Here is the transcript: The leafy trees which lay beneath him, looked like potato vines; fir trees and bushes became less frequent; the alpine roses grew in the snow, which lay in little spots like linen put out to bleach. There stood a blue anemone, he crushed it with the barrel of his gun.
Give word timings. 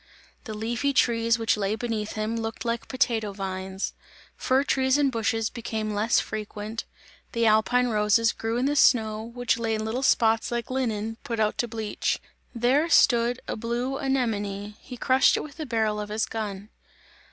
The 0.45 0.55
leafy 0.55 0.93
trees 0.93 1.37
which 1.37 1.55
lay 1.57 1.75
beneath 1.75 2.13
him, 2.13 2.35
looked 2.35 2.65
like 2.65 2.87
potato 2.87 3.33
vines; 3.33 3.93
fir 4.35 4.63
trees 4.63 4.97
and 4.97 5.11
bushes 5.11 5.51
became 5.51 5.93
less 5.93 6.19
frequent; 6.19 6.85
the 7.33 7.45
alpine 7.45 7.87
roses 7.89 8.31
grew 8.33 8.57
in 8.57 8.65
the 8.65 8.75
snow, 8.75 9.21
which 9.21 9.59
lay 9.59 9.75
in 9.75 9.85
little 9.85 10.01
spots 10.01 10.51
like 10.51 10.71
linen 10.71 11.17
put 11.23 11.39
out 11.39 11.55
to 11.59 11.67
bleach. 11.67 12.17
There 12.55 12.89
stood 12.89 13.41
a 13.47 13.55
blue 13.55 13.99
anemone, 13.99 14.73
he 14.81 14.97
crushed 14.97 15.37
it 15.37 15.43
with 15.43 15.57
the 15.57 15.67
barrel 15.67 15.99
of 15.99 16.09
his 16.09 16.25
gun. 16.25 16.69